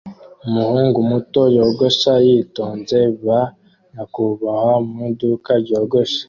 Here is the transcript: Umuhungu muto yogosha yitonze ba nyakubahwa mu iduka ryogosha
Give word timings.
Umuhungu 0.47 0.97
muto 1.11 1.41
yogosha 1.57 2.13
yitonze 2.27 2.99
ba 3.25 3.41
nyakubahwa 3.91 4.73
mu 4.89 4.99
iduka 5.11 5.51
ryogosha 5.63 6.19